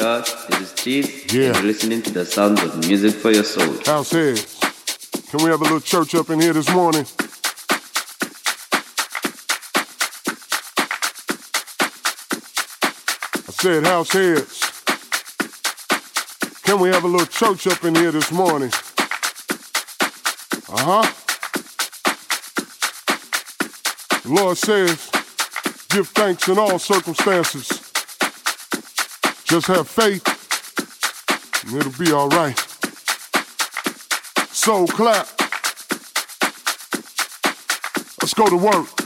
Charles, 0.00 0.46
this 0.46 0.60
is 0.60 0.68
Steve. 0.70 1.30
Yeah. 1.30 1.52
You're 1.52 1.62
listening 1.62 2.00
to 2.00 2.10
the 2.10 2.24
sounds 2.24 2.62
of 2.62 2.78
music 2.78 3.12
for 3.16 3.32
your 3.32 3.44
soul. 3.44 3.76
House 3.84 4.12
heads. 4.12 4.58
Can 5.28 5.44
we 5.44 5.50
have 5.50 5.60
a 5.60 5.64
little 5.64 5.80
church 5.80 6.14
up 6.14 6.30
in 6.30 6.40
here 6.40 6.54
this 6.54 6.70
morning? 6.70 7.04
I 13.46 13.52
said 13.60 13.84
house 13.84 14.10
heads. 14.12 14.60
Can 16.62 16.80
we 16.80 16.88
have 16.88 17.04
a 17.04 17.06
little 17.06 17.26
church 17.26 17.66
up 17.66 17.84
in 17.84 17.94
here 17.94 18.10
this 18.10 18.32
morning? 18.32 18.70
Uh 20.72 21.02
huh. 21.02 21.12
The 24.22 24.30
Lord 24.32 24.56
says, 24.56 25.10
give 25.90 26.08
thanks 26.08 26.48
in 26.48 26.58
all 26.58 26.78
circumstances. 26.78 27.79
Just 29.50 29.66
have 29.66 29.88
faith, 29.88 30.24
and 31.66 31.76
it'll 31.76 31.92
be 31.98 32.12
all 32.12 32.28
right. 32.28 32.56
So 34.54 34.86
clap. 34.86 35.26
Let's 38.22 38.32
go 38.32 38.46
to 38.46 38.56
work. 38.56 38.99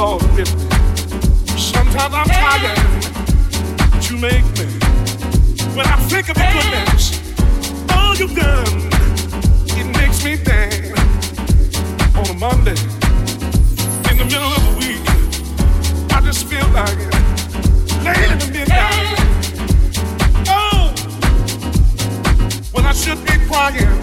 Sometimes 0.00 0.48
I'm 2.14 2.24
tired, 2.24 2.78
but 3.90 4.10
you 4.10 4.16
make 4.16 4.46
me. 4.56 4.64
When 5.76 5.86
I 5.86 5.96
think 6.08 6.30
of 6.30 6.38
your 6.38 6.52
goodness, 6.54 7.20
all 7.92 8.16
you've 8.16 8.34
done 8.34 8.88
it 9.76 9.84
makes 9.98 10.24
me 10.24 10.36
dance 10.42 10.88
on 12.16 12.26
a 12.30 12.34
Monday 12.38 12.78
in 14.08 14.16
the 14.16 14.24
middle 14.24 14.48
of 14.48 14.62
the 14.64 14.72
week. 14.80 15.04
I 16.14 16.22
just 16.22 16.46
feel 16.46 16.66
like 16.70 16.96
it. 16.96 17.14
Laying 18.02 18.32
in 18.32 18.38
the 18.38 18.46
midnight. 18.56 19.18
Oh, 20.48 20.94
when 22.72 22.86
I 22.86 22.94
should 22.94 23.22
be 23.26 23.36
crying, 23.50 24.02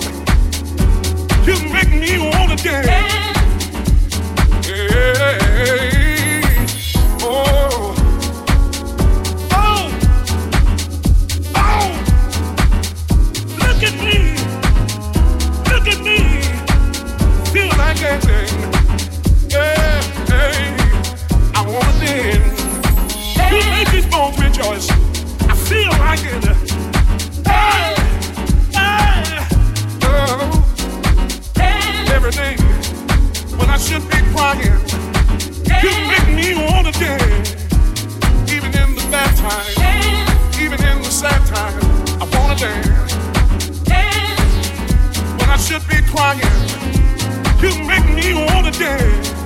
you 1.48 1.58
make 1.74 1.90
me 1.90 2.20
wanna 2.20 2.56
dance. 2.56 3.26
Hey, 5.58 5.97
times, 39.38 40.60
even 40.60 40.82
in 40.84 41.02
the 41.02 41.12
sad 41.12 41.46
times, 41.46 41.84
I 42.20 42.26
wanna 42.36 42.56
dance 42.56 43.14
when 45.40 45.50
I 45.50 45.58
should 45.58 45.88
be 45.88 46.02
crying. 46.12 46.42
You 47.62 47.72
make 47.86 48.06
me 48.16 48.34
wanna 48.34 48.72
dance. 48.72 49.37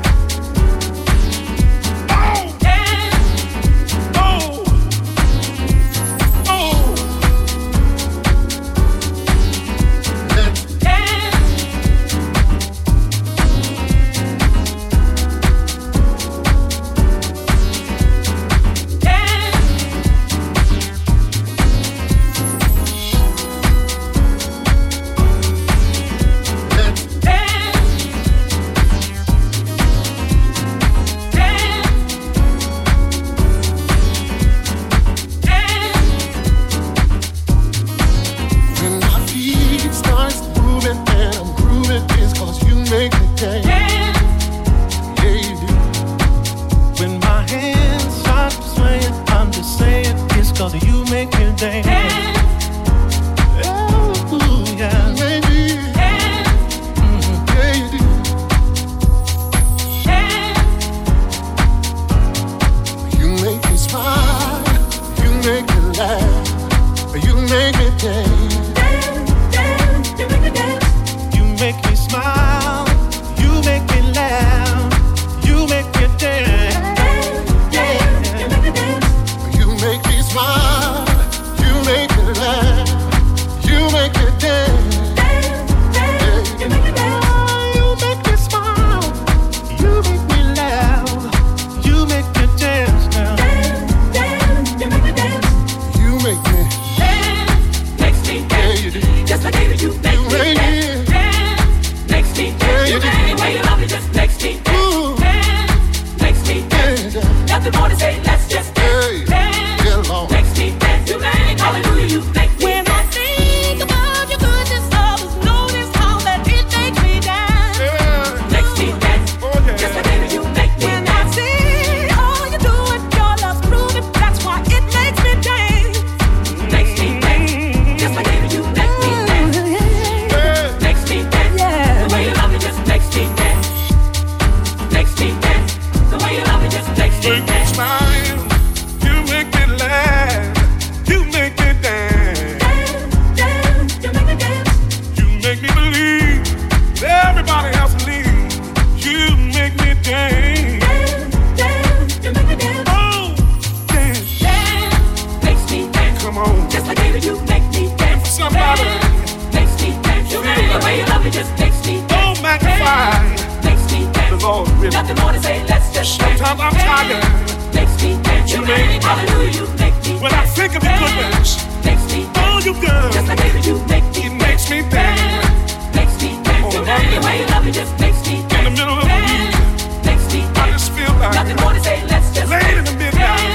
got 165.01 165.15
the 165.15 165.21
morning, 165.21 165.41
say, 165.41 165.63
let's 165.65 165.93
just 165.93 166.19
shout. 166.19 166.37
Sometimes 166.37 166.61
I'm 166.61 166.73
tired. 166.73 167.73
Makes 167.73 168.03
me 168.03 168.21
dance, 168.21 168.51
you 168.53 168.61
made 168.61 168.95
it. 168.95 169.03
Hallelujah, 169.03 169.51
you 169.51 169.65
make 169.81 169.97
me 170.05 170.13
When 170.21 170.33
I 170.33 170.45
think 170.45 170.75
of 170.75 170.83
your 170.83 170.97
goodness, 170.99 171.57
makes 171.85 172.05
me 172.13 172.25
oh, 172.25 172.33
dance. 172.33 172.37
All 172.37 172.61
you 172.61 172.73
good. 172.73 173.11
Just 173.13 173.27
like 173.27 173.39
baby, 173.39 173.61
you 173.61 173.75
make 173.87 174.05
me 174.13 174.25
It 174.25 174.33
makes 174.33 174.69
me 174.69 174.81
dance. 174.89 175.95
Makes 175.95 176.15
me 176.21 176.29
dance, 176.43 176.73
you 176.73 176.81
made 176.85 177.13
it. 177.17 177.23
Way 177.25 177.39
you 177.41 177.47
love 177.47 177.65
me 177.65 177.71
just 177.71 177.93
makes 177.99 178.21
me 178.27 178.45
dance. 178.47 178.53
In 178.53 178.63
the 178.65 178.73
middle 178.77 178.97
of 178.97 179.03
the 179.03 179.17
week. 179.25 180.05
Makes 180.05 180.25
me 180.33 180.41
dance. 180.41 180.59
I 180.59 180.71
just 180.71 180.91
feel 180.93 181.13
like. 181.17 181.33
Nothing 181.33 181.57
more 181.57 181.73
to 181.73 181.81
say, 181.81 181.97
let's 182.07 182.29
just 182.35 182.51
Late 182.51 182.77
in 182.77 182.85
the 182.85 182.93
midnight. 182.93 183.50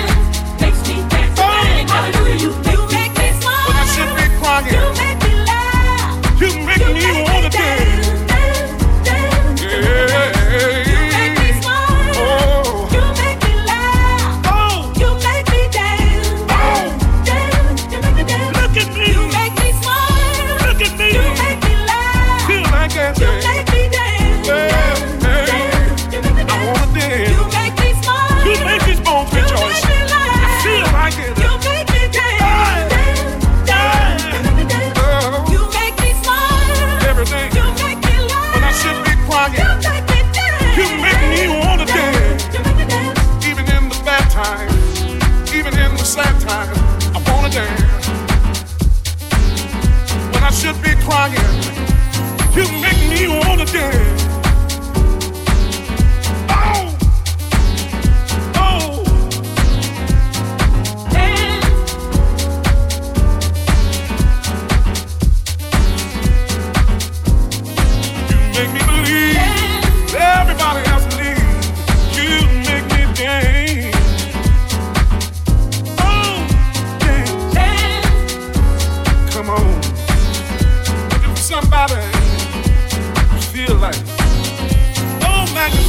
again. 53.69 54.06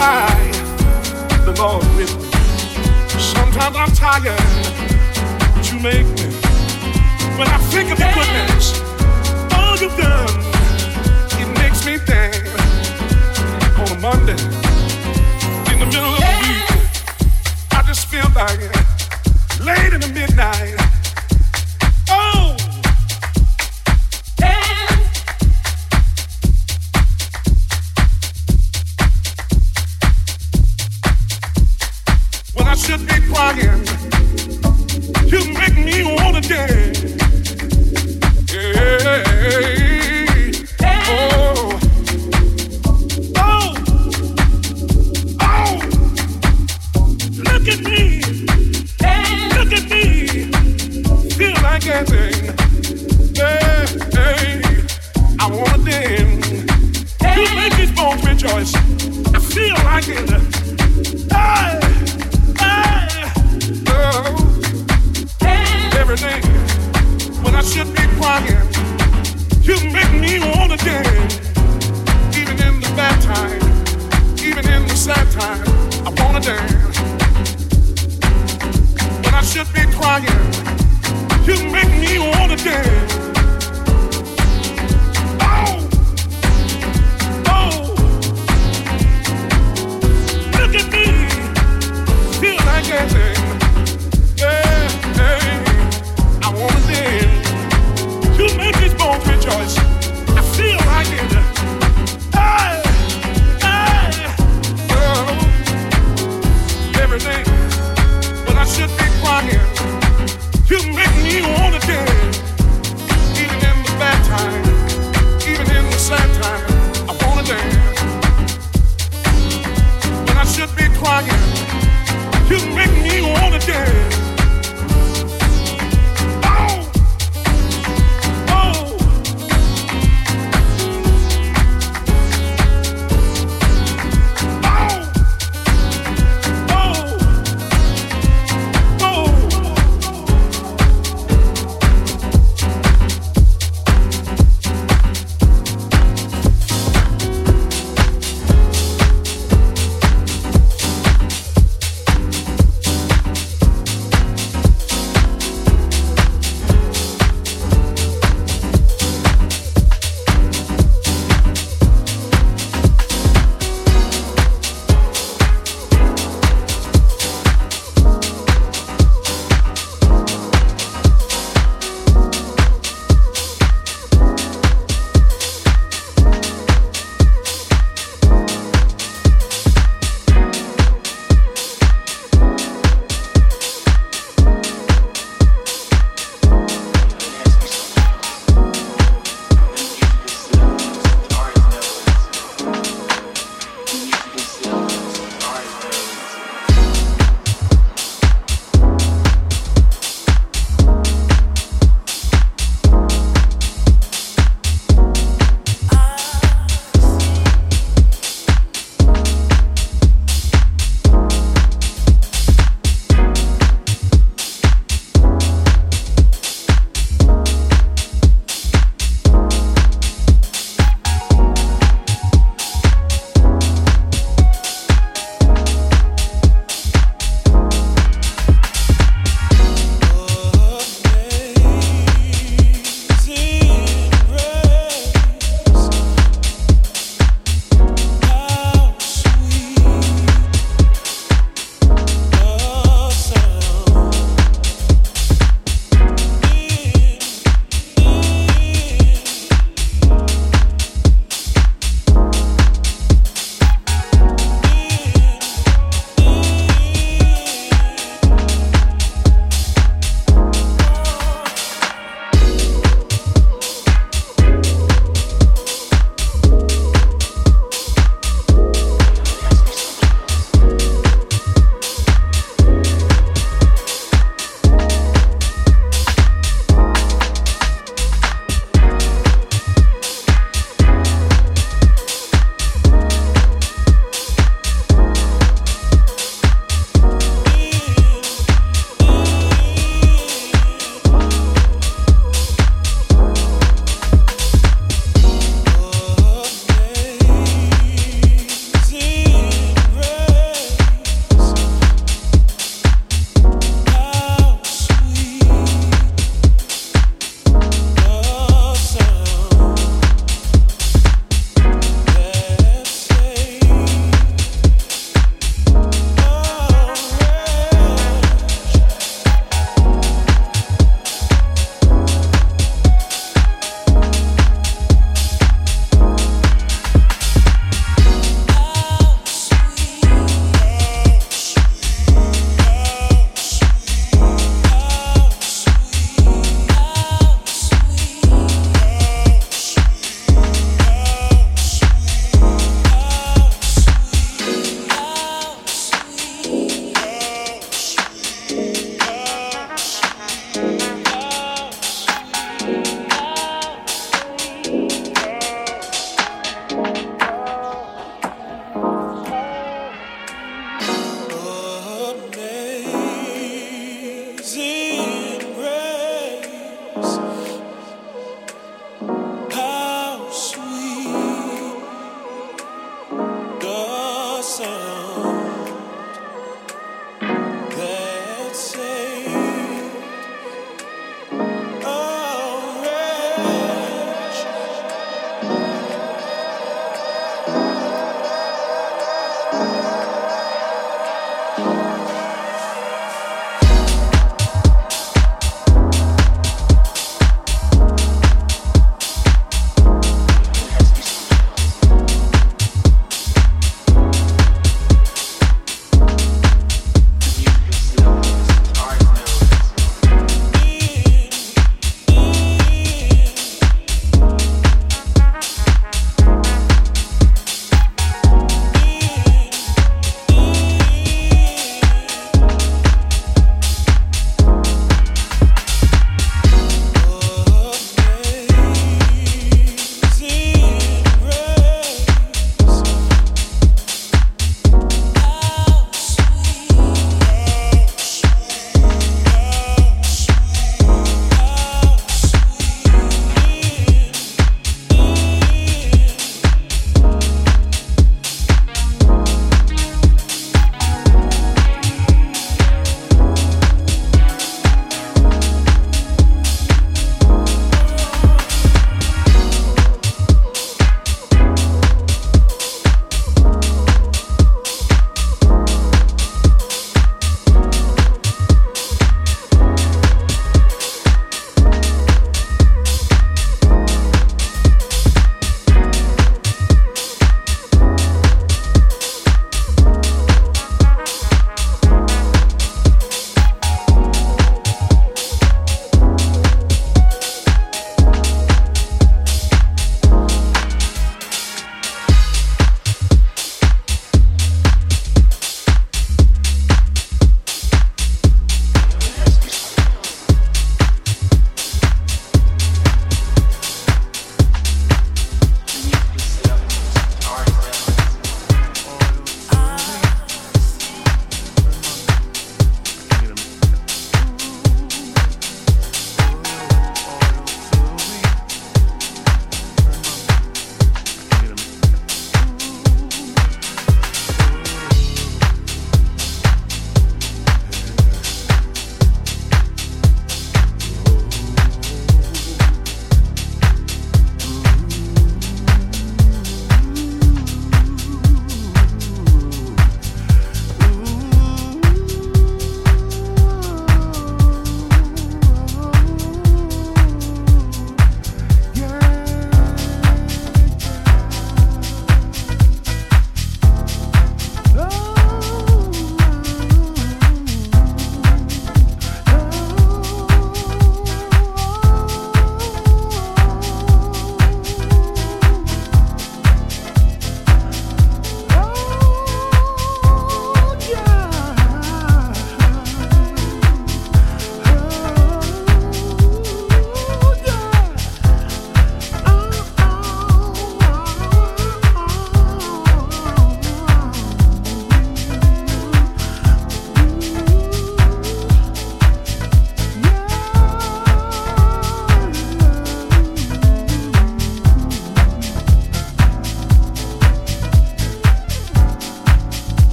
magnify 0.00 1.44
the 1.44 1.52
Lord 1.60 1.84
with 1.96 2.12
me. 2.16 2.30
Sometimes 3.20 3.76
I'm 3.76 3.92
tired, 3.92 4.38
but 5.54 5.64
you 5.70 5.78
make 5.80 6.06
me. 6.18 6.28
When 7.36 7.48
I 7.48 7.58
think 7.72 7.92
of 7.92 7.98
your 7.98 8.12
goodness, 8.12 8.80
all 9.54 9.76
you've 9.76 9.96
done, 9.96 10.36
it 11.40 11.48
makes 11.60 11.84
me 11.84 11.98
think. 11.98 12.36
On 13.80 13.88
a 13.96 14.00
Monday, 14.00 14.40
in 15.72 15.78
the 15.80 15.86
middle 15.86 16.14
of 16.14 16.20
the 16.20 16.34
week, 16.44 16.70
I 17.72 17.82
just 17.86 18.06
feel 18.06 18.28
like 18.34 18.60
late 19.60 19.92
in 19.92 20.00
the 20.00 20.10
midnight. 20.14 20.89
You 33.56 33.66
to 35.28 35.52
make 35.54 35.76
me 35.76 36.04
wanna 36.04 36.40
dance. 36.40 36.99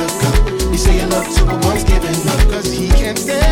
You 0.00 0.78
say 0.78 0.98
you 1.00 1.06
love 1.08 1.28
to, 1.34 1.44
but 1.44 1.62
giving 1.84 2.14
cause 2.50 2.72
he 2.72 2.88
can't 2.88 3.18
stand. 3.18 3.49